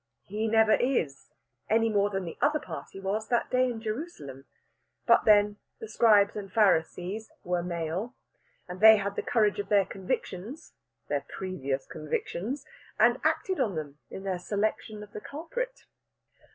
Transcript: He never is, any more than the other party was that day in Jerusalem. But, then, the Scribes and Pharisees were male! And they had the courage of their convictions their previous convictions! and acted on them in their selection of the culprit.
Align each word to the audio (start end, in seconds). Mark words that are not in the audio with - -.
He 0.25 0.47
never 0.47 0.73
is, 0.73 1.29
any 1.69 1.87
more 1.87 2.09
than 2.09 2.25
the 2.25 2.39
other 2.41 2.57
party 2.59 2.99
was 2.99 3.27
that 3.27 3.51
day 3.51 3.65
in 3.69 3.79
Jerusalem. 3.79 4.45
But, 5.05 5.25
then, 5.25 5.57
the 5.79 5.87
Scribes 5.87 6.35
and 6.35 6.51
Pharisees 6.51 7.29
were 7.43 7.61
male! 7.61 8.15
And 8.67 8.81
they 8.81 8.97
had 8.97 9.15
the 9.15 9.21
courage 9.21 9.59
of 9.59 9.69
their 9.69 9.85
convictions 9.85 10.73
their 11.07 11.23
previous 11.37 11.85
convictions! 11.85 12.65
and 12.97 13.19
acted 13.23 13.59
on 13.59 13.75
them 13.75 13.99
in 14.09 14.23
their 14.23 14.39
selection 14.39 15.03
of 15.03 15.11
the 15.11 15.21
culprit. 15.21 15.81